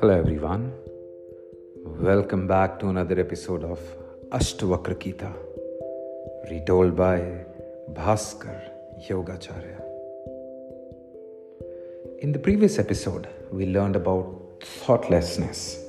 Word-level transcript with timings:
Hello, 0.00 0.10
everyone. 0.10 0.74
Welcome 1.82 2.46
back 2.46 2.78
to 2.80 2.88
another 2.88 3.18
episode 3.18 3.64
of 3.64 3.80
Ashtavakra 4.28 5.00
retold 6.50 6.94
by 6.94 7.46
Bhaskar 7.94 8.60
Yogacharya. 9.08 9.80
In 12.20 12.32
the 12.32 12.38
previous 12.38 12.78
episode, 12.78 13.28
we 13.50 13.64
learned 13.64 13.96
about 13.96 14.62
thoughtlessness, 14.62 15.82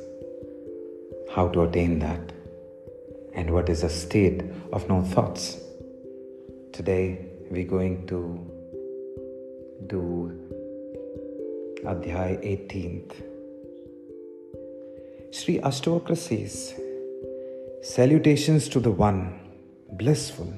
how 1.36 1.50
to 1.50 1.64
attain 1.64 2.00
that, 2.00 2.32
and 3.34 3.52
what 3.52 3.68
is 3.68 3.84
a 3.84 3.90
state 3.90 4.44
of 4.72 4.88
no 4.88 5.02
thoughts. 5.02 5.58
Today, 6.72 7.26
we're 7.52 7.68
going 7.68 8.08
to 8.08 8.57
do 9.86 10.31
Adhyay 11.86 12.34
18th 12.44 13.13
Sri 15.31 15.59
Ashtavakra 15.59 16.17
says, 16.17 16.73
Salutations 17.84 18.67
to 18.70 18.80
the 18.80 18.90
One, 18.90 19.40
blissful, 19.91 20.52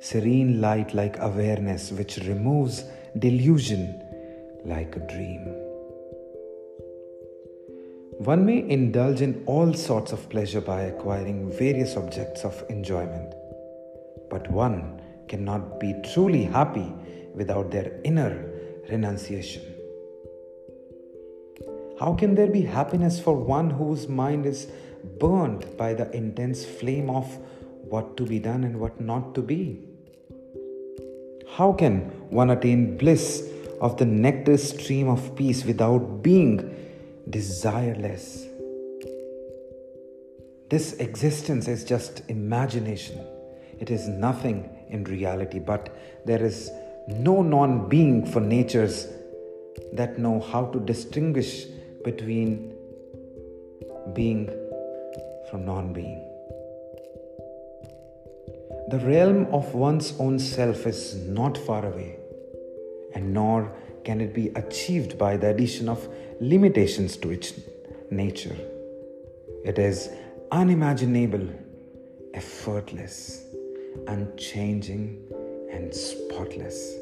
serene 0.00 0.60
light 0.60 0.92
like 0.94 1.16
awareness 1.20 1.90
which 1.90 2.18
removes 2.18 2.84
delusion 3.18 4.02
like 4.64 4.94
a 4.96 5.00
dream. 5.00 5.46
One 8.18 8.44
may 8.44 8.68
indulge 8.68 9.22
in 9.22 9.42
all 9.46 9.72
sorts 9.72 10.12
of 10.12 10.28
pleasure 10.28 10.60
by 10.60 10.82
acquiring 10.82 11.50
various 11.50 11.96
objects 11.96 12.44
of 12.44 12.62
enjoyment, 12.68 13.32
but 14.28 14.50
one 14.50 15.00
cannot 15.28 15.80
be 15.80 15.94
truly 16.12 16.44
happy 16.44 16.92
without 17.34 17.70
their 17.70 18.00
inner 18.04 18.44
renunciation. 18.88 19.62
How 21.98 22.14
can 22.14 22.34
there 22.34 22.46
be 22.46 22.62
happiness 22.62 23.20
for 23.20 23.34
one 23.36 23.70
whose 23.70 24.08
mind 24.08 24.46
is 24.46 24.68
burned 25.18 25.76
by 25.76 25.94
the 25.94 26.10
intense 26.16 26.64
flame 26.64 27.10
of 27.10 27.38
what 27.82 28.16
to 28.16 28.24
be 28.24 28.38
done 28.38 28.64
and 28.64 28.80
what 28.80 29.00
not 29.00 29.34
to 29.34 29.42
be? 29.42 29.80
How 31.56 31.72
can 31.72 32.00
one 32.30 32.50
attain 32.50 32.96
bliss 32.96 33.46
of 33.80 33.96
the 33.98 34.06
nectar 34.06 34.56
stream 34.56 35.08
of 35.08 35.36
peace 35.36 35.64
without 35.64 36.22
being 36.22 36.74
desireless? 37.28 38.46
This 40.70 40.92
existence 40.94 41.66
is 41.66 41.84
just 41.84 42.22
imagination. 42.28 43.20
It 43.78 43.90
is 43.90 44.06
nothing 44.08 44.70
in 44.88 45.04
reality, 45.04 45.58
but 45.58 45.94
there 46.24 46.42
is 46.42 46.70
no 47.10 47.42
non 47.42 47.88
being 47.88 48.24
for 48.24 48.40
natures 48.40 49.06
that 49.92 50.18
know 50.18 50.40
how 50.40 50.66
to 50.66 50.80
distinguish 50.80 51.66
between 52.04 52.74
being 54.14 54.46
from 55.50 55.64
non 55.64 55.92
being. 55.92 56.26
The 58.90 58.98
realm 58.98 59.46
of 59.52 59.74
one's 59.74 60.18
own 60.18 60.38
self 60.38 60.86
is 60.86 61.14
not 61.14 61.56
far 61.56 61.86
away, 61.86 62.16
and 63.14 63.32
nor 63.32 63.72
can 64.04 64.20
it 64.20 64.34
be 64.34 64.48
achieved 64.56 65.18
by 65.18 65.36
the 65.36 65.48
addition 65.48 65.88
of 65.88 66.08
limitations 66.40 67.16
to 67.18 67.30
its 67.30 67.52
nature. 68.10 68.56
It 69.64 69.78
is 69.78 70.10
unimaginable, 70.50 71.48
effortless, 72.34 73.44
unchanging, 74.08 75.22
and 75.70 75.94
spotless. 75.94 76.99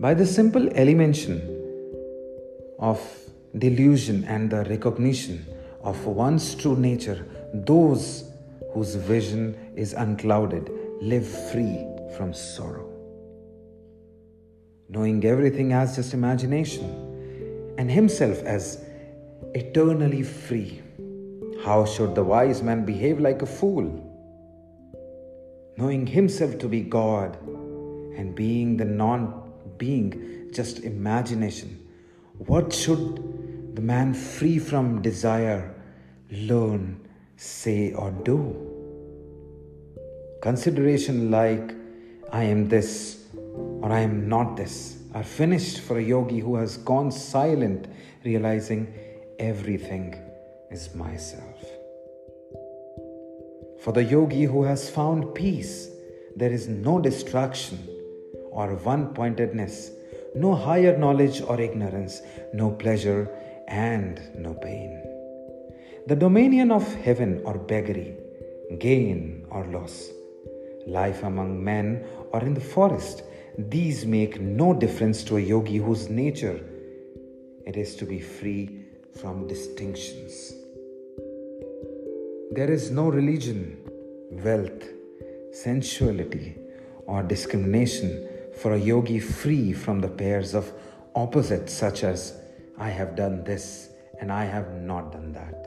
By 0.00 0.14
the 0.14 0.24
simple 0.24 0.66
elimination 0.68 1.42
of 2.78 2.98
delusion 3.58 4.24
and 4.24 4.48
the 4.48 4.64
recognition 4.64 5.44
of 5.82 6.06
one's 6.06 6.54
true 6.54 6.74
nature, 6.74 7.26
those 7.52 8.24
whose 8.72 8.94
vision 8.94 9.54
is 9.76 9.92
unclouded 9.92 10.70
live 11.02 11.26
free 11.52 11.84
from 12.16 12.32
sorrow. 12.32 12.88
Knowing 14.88 15.22
everything 15.26 15.74
as 15.74 15.96
just 15.96 16.14
imagination 16.14 17.74
and 17.76 17.90
himself 17.90 18.42
as 18.44 18.82
eternally 19.54 20.22
free, 20.22 20.80
how 21.62 21.84
should 21.84 22.14
the 22.14 22.24
wise 22.24 22.62
man 22.62 22.86
behave 22.86 23.20
like 23.20 23.42
a 23.42 23.46
fool? 23.46 23.84
Knowing 25.76 26.06
himself 26.06 26.58
to 26.58 26.68
be 26.68 26.80
God 26.80 27.36
and 28.16 28.34
being 28.34 28.78
the 28.78 28.86
non 28.86 29.39
being 29.80 30.50
just 30.52 30.84
imagination 30.84 31.78
what 32.46 32.72
should 32.72 33.74
the 33.76 33.82
man 33.82 34.14
free 34.14 34.58
from 34.58 35.02
desire 35.02 35.74
learn, 36.30 37.06
say, 37.36 37.92
or 37.92 38.10
do? 38.10 38.56
Consideration 40.40 41.30
like, 41.30 41.74
I 42.32 42.44
am 42.44 42.66
this 42.68 43.26
or 43.34 43.92
I 43.92 44.00
am 44.00 44.26
not 44.26 44.56
this, 44.56 45.02
are 45.12 45.22
finished 45.22 45.80
for 45.80 45.98
a 45.98 46.02
yogi 46.02 46.38
who 46.38 46.56
has 46.56 46.78
gone 46.78 47.12
silent, 47.12 47.88
realizing 48.24 48.90
everything 49.38 50.14
is 50.70 50.94
myself. 50.94 51.60
For 53.82 53.92
the 53.92 54.04
yogi 54.04 54.44
who 54.44 54.62
has 54.62 54.88
found 54.88 55.34
peace, 55.34 55.90
there 56.36 56.50
is 56.50 56.68
no 56.68 57.00
distraction 57.00 57.86
or 58.50 58.74
one 58.76 59.14
pointedness 59.14 59.90
no 60.34 60.54
higher 60.54 60.96
knowledge 60.96 61.40
or 61.42 61.60
ignorance, 61.60 62.22
no 62.52 62.70
pleasure 62.70 63.28
and 63.68 64.20
no 64.36 64.54
pain. 64.54 65.02
The 66.06 66.16
dominion 66.16 66.70
of 66.70 66.94
heaven 66.94 67.42
or 67.44 67.58
beggary, 67.58 68.16
gain 68.78 69.46
or 69.50 69.64
loss, 69.66 70.10
life 70.86 71.22
among 71.22 71.62
men 71.62 72.04
or 72.32 72.40
in 72.42 72.54
the 72.54 72.60
forest, 72.60 73.22
these 73.58 74.06
make 74.06 74.40
no 74.40 74.72
difference 74.72 75.24
to 75.24 75.36
a 75.36 75.40
yogi 75.40 75.78
whose 75.78 76.08
nature 76.08 76.60
it 77.66 77.76
is 77.76 77.94
to 77.96 78.06
be 78.06 78.20
free 78.20 78.84
from 79.20 79.46
distinctions. 79.46 80.54
There 82.52 82.70
is 82.70 82.90
no 82.90 83.08
religion, 83.08 83.76
wealth, 84.30 84.84
sensuality, 85.52 86.56
or 87.06 87.22
discrimination 87.22 88.28
for 88.60 88.74
a 88.74 88.78
yogi 88.78 89.18
free 89.18 89.72
from 89.72 90.00
the 90.00 90.08
pairs 90.08 90.54
of 90.54 90.72
opposites, 91.14 91.72
such 91.72 92.04
as 92.04 92.34
I 92.76 92.90
have 92.90 93.16
done 93.16 93.42
this 93.44 93.90
and 94.20 94.30
I 94.30 94.44
have 94.44 94.74
not 94.74 95.12
done 95.12 95.32
that. 95.32 95.66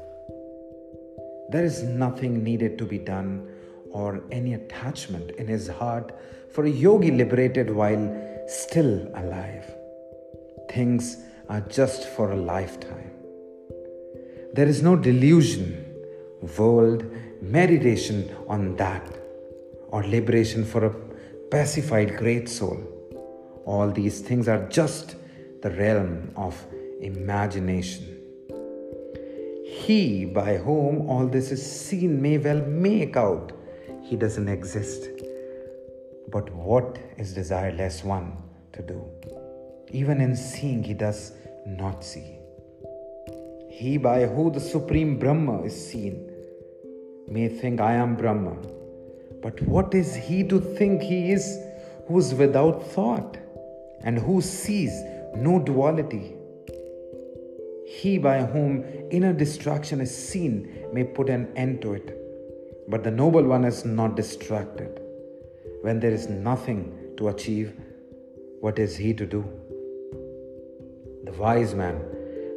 There 1.50 1.66
is 1.66 1.82
nothing 1.84 2.44
needed 2.44 2.78
to 2.78 2.86
be 2.86 3.00
done 3.00 3.50
or 3.90 4.24
any 4.32 4.54
attachment 4.54 5.32
in 5.32 5.48
his 5.48 5.68
heart 5.68 6.12
for 6.52 6.66
a 6.66 6.70
yogi 6.70 7.12
liberated 7.12 7.70
while 7.70 8.06
still 8.48 9.08
alive. 9.16 9.66
Things 10.70 11.18
are 11.50 11.62
just 11.62 12.08
for 12.10 12.32
a 12.32 12.36
lifetime. 12.36 13.12
There 14.54 14.68
is 14.68 14.84
no 14.84 14.96
delusion, 14.96 15.84
world, 16.58 17.06
meditation 17.42 18.36
on 18.48 18.76
that, 18.76 19.06
or 19.88 20.04
liberation 20.04 20.64
for 20.64 20.86
a 20.86 20.90
pacified 21.54 22.18
great 22.18 22.50
soul. 22.50 22.80
All 23.64 23.92
these 23.92 24.22
things 24.22 24.48
are 24.48 24.68
just 24.70 25.18
the 25.62 25.70
realm 25.70 26.32
of 26.36 26.56
imagination. 27.00 28.18
He 29.64 30.26
by 30.26 30.58
whom 30.58 31.08
all 31.08 31.28
this 31.28 31.52
is 31.52 31.64
seen 31.64 32.20
may 32.20 32.40
well 32.40 32.66
make 32.66 33.16
out 33.16 33.52
he 34.02 34.16
doesn't 34.16 34.50
exist. 34.50 35.08
But 36.32 36.52
what 36.56 36.98
is 37.20 37.36
desireless 37.38 38.04
one 38.04 38.36
to 38.72 38.82
do? 38.82 39.00
Even 39.92 40.22
in 40.22 40.36
seeing, 40.36 40.82
he 40.82 40.96
does 40.96 41.34
not 41.68 42.04
see. 42.04 42.30
He 43.70 44.00
by 44.00 44.26
who 44.26 44.50
the 44.50 44.60
supreme 44.60 45.20
Brahma 45.20 45.62
is 45.62 45.76
seen 45.90 46.32
may 47.28 47.48
think 47.48 47.80
I 47.80 47.94
am 47.94 48.16
Brahma 48.16 48.58
but 49.44 49.62
what 49.64 49.94
is 49.94 50.16
he 50.16 50.42
to 50.46 50.60
think 50.62 51.02
he 51.02 51.34
is 51.34 51.60
who 52.08 52.18
is 52.18 52.34
without 52.34 52.82
thought 52.92 53.38
and 54.02 54.18
who 54.18 54.40
sees 54.42 55.04
no 55.36 55.60
duality? 55.60 56.34
He 57.86 58.18
by 58.18 58.44
whom 58.44 58.86
inner 59.12 59.34
distraction 59.34 60.00
is 60.00 60.16
seen 60.16 60.86
may 60.94 61.04
put 61.04 61.30
an 61.30 61.52
end 61.58 61.82
to 61.82 61.94
it, 61.94 62.18
but 62.88 63.04
the 63.04 63.12
noble 63.12 63.44
one 63.44 63.66
is 63.66 63.84
not 63.84 64.16
distracted. 64.16 65.02
When 65.82 66.00
there 66.00 66.12
is 66.12 66.30
nothing 66.30 66.80
to 67.18 67.28
achieve, 67.28 67.74
what 68.62 68.80
is 68.80 68.96
he 68.96 69.14
to 69.14 69.26
do? 69.26 69.44
The 71.26 71.34
wise 71.34 71.76
man, 71.76 72.02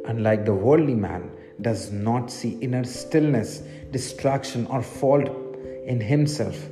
unlike 0.05 0.45
the 0.45 0.53
worldly 0.53 0.95
man, 0.95 1.31
does 1.59 1.91
not 1.91 2.31
see 2.31 2.57
inner 2.61 2.85
stillness, 2.85 3.61
distraction, 3.91 4.65
or 4.67 4.81
fault 4.81 5.27
in 5.85 5.99
himself 5.99 6.69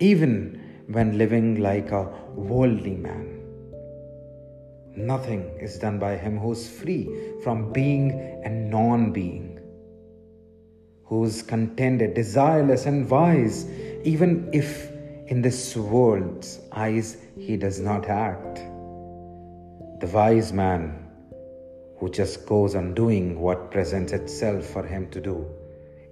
even 0.00 0.60
when 0.88 1.18
living 1.18 1.60
like 1.60 1.90
a 1.90 2.04
worldly 2.34 2.96
man. 2.96 3.40
Nothing 4.96 5.42
is 5.60 5.78
done 5.78 5.98
by 5.98 6.16
him 6.16 6.38
who's 6.38 6.68
free 6.68 7.08
from 7.42 7.72
being 7.72 8.12
and 8.44 8.70
non 8.70 9.12
being, 9.12 9.58
who's 11.04 11.42
contented, 11.42 12.14
desireless, 12.14 12.86
and 12.86 13.08
wise, 13.10 13.68
even 14.04 14.48
if 14.52 14.90
in 15.26 15.42
this 15.42 15.74
world's 15.74 16.60
eyes 16.72 17.16
he 17.38 17.56
does 17.56 17.80
not 17.80 18.08
act. 18.08 18.56
The 20.00 20.10
wise 20.12 20.52
man 20.52 21.04
who 21.98 22.10
just 22.10 22.46
goes 22.46 22.74
on 22.74 22.94
doing 22.94 23.40
what 23.40 23.70
presents 23.70 24.12
itself 24.12 24.64
for 24.64 24.86
him 24.86 25.10
to 25.10 25.20
do 25.20 25.46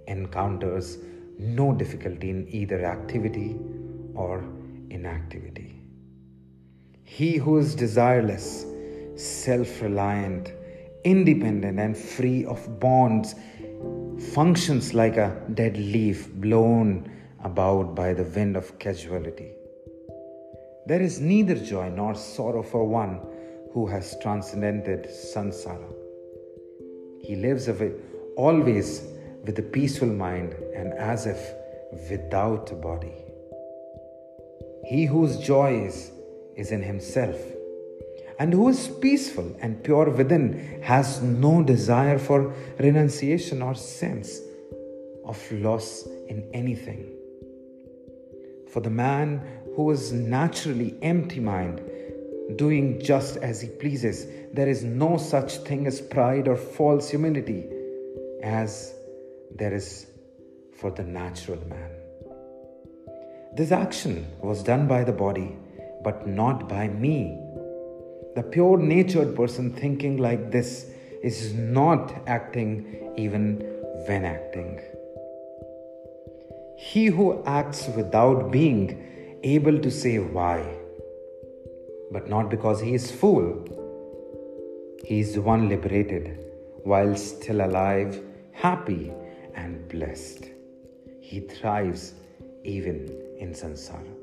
encounters 0.07 0.99
no 1.43 1.73
difficulty 1.73 2.31
in 2.31 2.47
either 2.49 2.85
activity 2.85 3.57
or 4.15 4.45
inactivity. 4.91 5.81
He 7.05 7.37
who 7.37 7.59
is 7.59 7.77
desireless, 7.77 8.67
self 9.19 9.83
reliant, 9.83 10.53
independent, 11.05 11.79
and 11.79 11.97
free 11.97 12.45
of 12.45 12.81
bonds 12.81 13.35
functions 14.35 14.95
like 14.95 15.17
a 15.17 15.41
dead 15.55 15.77
leaf 15.77 16.33
blown 16.35 17.11
about 17.43 17.95
by 17.95 18.13
the 18.15 18.23
wind 18.23 18.57
of 18.57 18.79
casuality. 18.79 19.51
There 20.87 21.01
is 21.01 21.21
neither 21.21 21.55
joy 21.55 21.91
nor 21.91 22.15
sorrow 22.15 22.63
for 22.63 22.85
one 22.85 23.21
who 23.73 23.87
has 23.87 24.17
transcended 24.23 25.05
samsara. 25.07 25.93
He 27.21 27.37
lives 27.37 27.69
away, 27.69 27.93
always 28.37 29.03
with 29.45 29.59
a 29.59 29.63
peaceful 29.63 30.09
mind 30.09 30.55
and 30.75 30.93
as 30.95 31.27
if 31.27 31.41
without 32.11 32.71
a 32.71 32.75
body. 32.75 33.15
He 34.85 35.05
whose 35.07 35.39
joy 35.39 35.85
is, 35.85 36.11
is 36.57 36.73
in 36.73 36.83
himself 36.83 37.37
and 38.39 38.53
who 38.53 38.69
is 38.69 38.89
peaceful 38.89 39.55
and 39.61 39.83
pure 39.85 40.11
within 40.11 40.81
has 40.83 41.23
no 41.23 41.63
desire 41.63 42.19
for 42.19 42.53
renunciation 42.79 43.63
or 43.63 43.75
sense 43.75 44.41
of 45.25 45.53
loss 45.53 46.07
in 46.29 46.49
anything. 46.53 47.09
For 48.73 48.81
the 48.81 48.91
man 48.91 49.43
who 49.77 49.91
is 49.91 50.13
naturally 50.13 50.97
empty 51.03 51.41
minded 51.41 51.89
doing 52.57 53.01
just 53.01 53.37
as 53.37 53.61
he 53.61 53.69
pleases. 53.69 54.27
There 54.53 54.69
is 54.69 54.83
no 54.83 55.17
such 55.17 55.59
thing 55.59 55.87
as 55.87 56.01
pride 56.01 56.49
or 56.49 56.57
false 56.57 57.11
humility 57.11 57.69
as 58.43 58.95
there 59.57 59.75
is 59.75 60.07
for 60.81 60.91
the 60.91 61.03
natural 61.03 61.61
man. 61.69 61.91
This 63.55 63.73
action 63.73 64.27
was 64.41 64.63
done 64.63 64.87
by 64.89 65.05
the 65.05 65.13
body, 65.13 65.57
but 66.03 66.27
not 66.27 66.69
by 66.69 66.89
me. 66.89 67.39
The 68.35 68.43
pure 68.43 68.79
natured 68.79 69.37
person 69.37 69.73
thinking 69.73 70.17
like 70.17 70.51
this 70.51 70.91
is 71.23 71.55
not 71.55 72.15
acting 72.27 73.13
even 73.17 73.61
when 74.07 74.25
acting. 74.25 74.81
He 76.79 77.07
who 77.07 77.43
acts 77.45 77.89
without 77.89 78.51
being 78.51 79.41
able 79.43 79.79
to 79.79 79.91
say 79.91 80.19
why 80.19 80.79
but 82.13 82.29
not 82.29 82.51
because 82.51 82.81
he 82.81 82.95
is 82.95 83.11
fool. 83.11 83.65
He 85.05 85.21
is 85.21 85.35
the 85.35 85.43
one 85.43 85.69
liberated 85.69 86.39
while 86.85 87.17
still 87.17 87.63
alive, 87.63 88.21
happy 88.53 89.11
and 89.55 89.89
blessed. 89.89 90.47
He 91.21 91.41
thrives 91.41 92.15
even 92.65 93.11
in 93.39 93.53
samsara. 93.53 94.15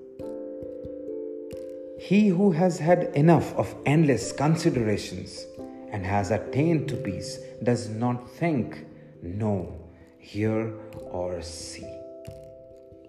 He 1.99 2.29
who 2.29 2.51
has 2.51 2.79
had 2.79 3.11
enough 3.15 3.53
of 3.55 3.75
endless 3.85 4.31
considerations 4.31 5.45
and 5.91 6.05
has 6.05 6.31
attained 6.31 6.87
to 6.89 6.95
peace 6.95 7.39
does 7.63 7.89
not 7.89 8.29
think, 8.29 8.85
know, 9.21 9.77
hear, 10.17 10.73
or 11.11 11.41
see. 11.41 11.87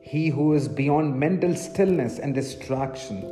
He 0.01 0.29
who 0.29 0.55
is 0.55 0.67
beyond 0.67 1.19
mental 1.19 1.55
stillness 1.55 2.19
and 2.19 2.35
distraction 2.35 3.23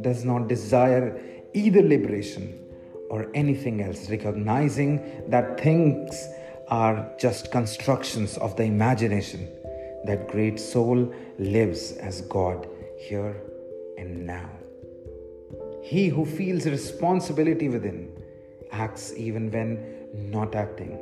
does 0.00 0.24
not 0.24 0.48
desire 0.48 1.20
either 1.54 1.82
liberation 1.82 2.58
or 3.08 3.30
anything 3.34 3.82
else, 3.82 4.10
recognizing 4.10 5.22
that 5.28 5.60
things 5.60 6.26
are 6.68 7.12
just 7.18 7.50
constructions 7.50 8.36
of 8.38 8.56
the 8.56 8.64
imagination, 8.64 9.48
that 10.04 10.28
great 10.28 10.58
soul 10.58 11.12
lives 11.38 11.92
as 11.92 12.22
God 12.22 12.68
here 12.98 13.40
and 13.98 14.26
now. 14.26 14.50
He 15.82 16.08
who 16.08 16.24
feels 16.24 16.66
responsibility 16.66 17.68
within 17.68 18.10
acts 18.72 19.12
even 19.16 19.50
when 19.50 19.78
not 20.14 20.54
acting. 20.54 20.98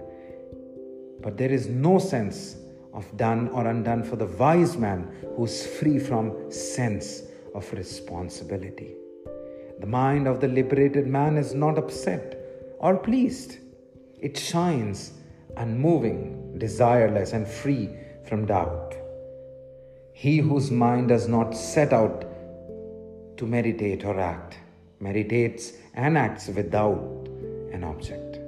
But 1.21 1.39
there 1.39 1.51
is 1.51 1.67
no 1.69 1.99
sense 1.99 2.57
of 2.93 3.17
done 3.17 3.49
or 3.49 3.67
undone 3.67 4.05
for 4.05 4.17
the 4.17 4.27
wise 4.27 4.77
man 4.77 5.11
who's 5.37 5.67
free 5.67 5.99
from 5.99 6.51
sense 6.53 7.23
of 7.55 7.73
responsibility. 7.73 8.95
The 9.81 9.87
mind 9.87 10.29
of 10.29 10.41
the 10.41 10.49
liberated 10.49 11.07
man 11.07 11.37
is 11.37 11.55
not 11.55 11.79
upset 11.79 12.39
or 12.79 12.97
pleased. 12.97 13.59
It 14.21 14.39
shines 14.39 15.13
unmoving, 15.57 16.57
desireless, 16.59 17.33
and 17.33 17.47
free 17.47 17.91
from 18.29 18.47
doubt. 18.47 18.95
He 20.13 20.39
whose 20.39 20.71
mind 20.71 21.09
does 21.09 21.29
not 21.29 21.57
set 21.57 21.93
out 21.93 22.25
to 23.37 23.47
meditate 23.47 24.05
or 24.05 24.19
act, 24.19 24.59
meditates 25.01 25.73
and 25.95 26.17
acts 26.17 26.49
without 26.49 27.29
an 27.73 27.85
object. 27.85 28.39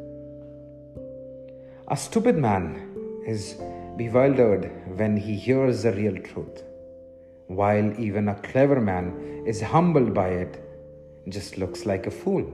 A 1.89 1.97
stupid 1.97 2.37
man 2.37 3.23
is 3.27 3.57
bewildered 3.97 4.71
when 4.97 5.17
he 5.17 5.35
hears 5.35 5.83
the 5.83 5.93
real 5.93 6.17
truth 6.23 6.63
while 7.49 7.99
even 8.01 8.29
a 8.29 8.35
clever 8.35 8.81
man 8.81 9.45
is 9.47 9.61
humbled 9.61 10.13
by 10.13 10.29
it, 10.29 10.63
just 11.29 11.59
looks 11.59 11.87
like 11.87 12.07
a 12.07 12.11
fool. 12.11 12.45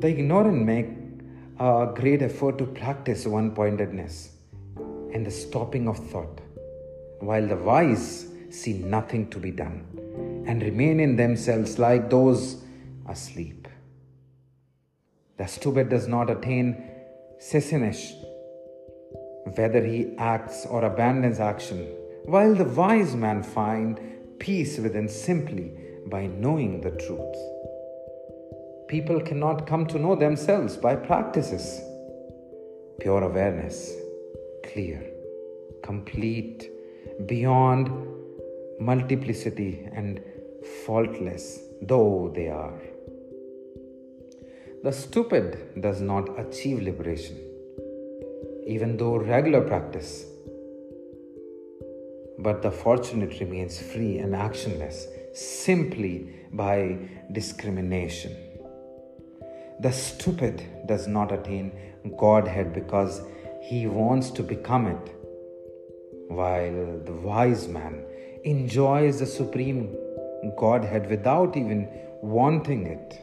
The 0.00 0.08
ignorant 0.08 0.64
make 0.64 0.88
a 1.62 1.92
great 1.94 2.22
effort 2.22 2.58
to 2.58 2.64
practice 2.66 3.24
one 3.24 3.52
pointedness 3.54 4.30
and 5.14 5.24
the 5.24 5.30
stopping 5.30 5.86
of 5.86 5.96
thought, 6.10 6.40
while 7.20 7.46
the 7.46 7.54
wise 7.54 8.26
see 8.50 8.72
nothing 8.72 9.30
to 9.30 9.38
be 9.38 9.52
done 9.52 9.86
and 10.48 10.60
remain 10.60 10.98
in 10.98 11.14
themselves 11.14 11.78
like 11.78 12.10
those 12.10 12.64
asleep. 13.08 13.68
The 15.36 15.46
stupid 15.46 15.88
does 15.88 16.08
not 16.08 16.30
attain 16.30 16.82
cessation, 17.38 18.24
whether 19.54 19.84
he 19.86 20.16
acts 20.18 20.66
or 20.66 20.84
abandons 20.84 21.38
action 21.38 21.86
while 22.24 22.56
the 22.56 22.64
wise 22.64 23.14
man 23.14 23.44
find 23.44 24.00
peace 24.40 24.78
within 24.78 25.08
simply 25.08 25.70
by 26.06 26.26
knowing 26.26 26.80
the 26.80 26.90
truth. 26.90 27.36
People 28.92 29.22
cannot 29.22 29.66
come 29.66 29.86
to 29.86 29.98
know 29.98 30.14
themselves 30.14 30.76
by 30.76 30.94
practices. 30.94 31.80
Pure 33.00 33.22
awareness, 33.22 33.90
clear, 34.70 35.02
complete, 35.82 36.70
beyond 37.24 37.90
multiplicity 38.78 39.88
and 39.94 40.20
faultless 40.84 41.60
though 41.80 42.30
they 42.34 42.48
are. 42.48 42.78
The 44.84 44.92
stupid 44.92 45.80
does 45.80 46.02
not 46.02 46.38
achieve 46.38 46.82
liberation, 46.82 47.38
even 48.66 48.98
though 48.98 49.16
regular 49.16 49.62
practice 49.62 50.26
but 52.38 52.60
the 52.60 52.70
fortunate 52.70 53.40
remains 53.40 53.80
free 53.80 54.18
and 54.18 54.34
actionless 54.34 55.06
simply 55.34 56.28
by 56.52 56.98
discrimination. 57.30 58.51
The 59.82 59.90
stupid 59.90 60.62
does 60.86 61.08
not 61.08 61.32
attain 61.32 61.72
Godhead 62.16 62.72
because 62.72 63.20
he 63.60 63.88
wants 63.88 64.30
to 64.30 64.42
become 64.42 64.86
it, 64.86 65.06
while 66.28 67.00
the 67.06 67.16
wise 67.28 67.66
man 67.66 68.04
enjoys 68.44 69.18
the 69.18 69.26
supreme 69.26 69.96
Godhead 70.56 71.10
without 71.10 71.56
even 71.56 71.88
wanting 72.20 72.86
it. 72.86 73.18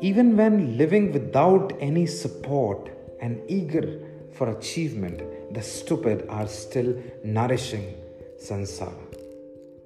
Even 0.00 0.36
when 0.36 0.76
living 0.76 1.12
without 1.12 1.72
any 1.78 2.06
support 2.06 2.90
and 3.20 3.40
eager 3.46 4.00
for 4.32 4.50
achievement, 4.50 5.22
the 5.54 5.62
stupid 5.62 6.26
are 6.28 6.48
still 6.48 6.90
nourishing 7.22 7.94
samsara, 8.40 9.06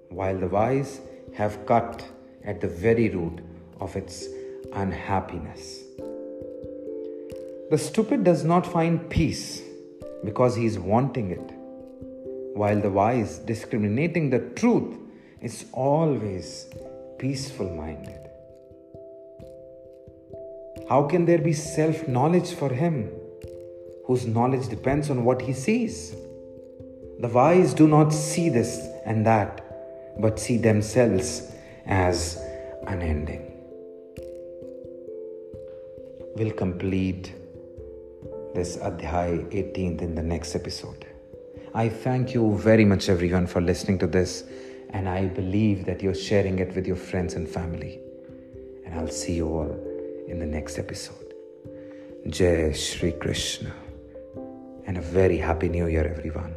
while 0.08 0.38
the 0.38 0.49
wise 0.49 1.02
have 1.34 1.66
cut 1.66 2.06
at 2.42 2.62
the 2.62 2.73
very 2.87 3.11
root 3.11 3.40
of 3.80 3.96
its 3.96 4.28
unhappiness. 4.74 5.82
The 7.70 7.78
stupid 7.78 8.24
does 8.24 8.44
not 8.44 8.66
find 8.66 9.08
peace 9.08 9.62
because 10.24 10.54
he 10.56 10.66
is 10.66 10.78
wanting 10.78 11.30
it, 11.30 12.56
while 12.56 12.80
the 12.80 12.90
wise, 12.90 13.38
discriminating 13.38 14.30
the 14.30 14.40
truth, 14.54 14.96
is 15.40 15.66
always 15.72 16.66
peaceful 17.18 17.70
minded. 17.74 18.20
How 20.88 21.04
can 21.04 21.24
there 21.24 21.38
be 21.38 21.52
self 21.52 22.06
knowledge 22.06 22.52
for 22.52 22.68
him 22.68 23.10
whose 24.06 24.26
knowledge 24.26 24.68
depends 24.68 25.10
on 25.10 25.24
what 25.24 25.40
he 25.42 25.52
sees? 25.52 26.14
The 27.20 27.28
wise 27.28 27.72
do 27.72 27.88
not 27.88 28.12
see 28.12 28.50
this 28.50 28.86
and 29.06 29.24
that, 29.26 29.60
but 30.20 30.38
see 30.38 30.58
themselves 30.58 31.50
as 31.86 32.38
unending. 32.86 33.53
We'll 36.36 36.50
complete 36.50 37.32
this 38.54 38.76
Adhyay 38.78 39.52
18th 39.52 40.02
in 40.02 40.16
the 40.16 40.22
next 40.22 40.56
episode. 40.56 41.06
I 41.74 41.88
thank 41.88 42.34
you 42.34 42.58
very 42.58 42.84
much, 42.84 43.08
everyone, 43.08 43.46
for 43.46 43.60
listening 43.60 44.00
to 44.00 44.08
this, 44.08 44.42
and 44.90 45.08
I 45.08 45.26
believe 45.26 45.84
that 45.86 46.02
you're 46.02 46.12
sharing 46.12 46.58
it 46.58 46.74
with 46.74 46.88
your 46.88 46.96
friends 46.96 47.34
and 47.34 47.48
family. 47.48 48.00
And 48.84 48.98
I'll 48.98 49.06
see 49.06 49.34
you 49.34 49.46
all 49.46 49.70
in 50.26 50.40
the 50.40 50.46
next 50.46 50.76
episode. 50.76 51.34
Jai 52.28 52.72
Shri 52.72 53.12
Krishna, 53.12 53.72
and 54.86 54.98
a 54.98 55.02
very 55.02 55.38
happy 55.38 55.68
new 55.68 55.86
year, 55.86 56.04
everyone. 56.04 56.56